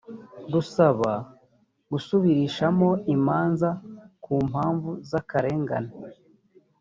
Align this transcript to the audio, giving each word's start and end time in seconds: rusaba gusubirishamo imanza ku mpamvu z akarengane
rusaba 0.51 1.11
gusubirishamo 1.91 2.89
imanza 3.15 3.69
ku 4.23 4.33
mpamvu 4.49 4.89
z 5.09 5.11
akarengane 5.19 5.91